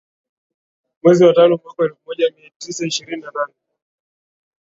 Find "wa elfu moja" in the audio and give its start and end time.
1.83-2.31